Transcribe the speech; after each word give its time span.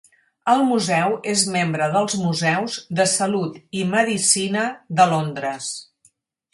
El 0.53 0.61
museu 0.69 1.17
és 1.33 1.43
membre 1.57 1.91
dels 1.97 2.17
Museus 2.23 2.79
de 3.01 3.07
Salut 3.13 3.63
i 3.83 3.87
Medicina 3.95 4.69
de 5.03 5.11
Londres. 5.17 5.73